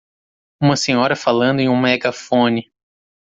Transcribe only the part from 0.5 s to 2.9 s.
Uma senhora falando em um megafone.